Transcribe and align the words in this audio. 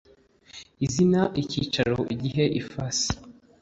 izina 0.85 1.21
icyicaro 1.41 1.99
igihe 2.13 2.43
ifasi 2.61 3.07